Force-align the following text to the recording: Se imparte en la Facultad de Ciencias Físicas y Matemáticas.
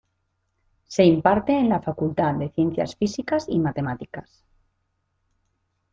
Se 0.85 1.03
imparte 1.05 1.51
en 1.53 1.69
la 1.69 1.79
Facultad 1.79 2.33
de 2.33 2.49
Ciencias 2.49 2.95
Físicas 2.95 3.45
y 3.47 3.59
Matemáticas. 3.59 4.43